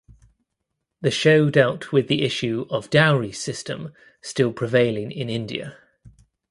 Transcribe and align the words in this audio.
The 1.01 1.11
show 1.11 1.51
dealt 1.51 1.91
with 1.91 2.07
the 2.07 2.23
issue 2.23 2.65
of 2.71 2.89
dowry 2.89 3.31
system 3.31 3.93
still 4.23 4.51
prevailing 4.51 5.11
in 5.11 5.29
India. 5.29 5.77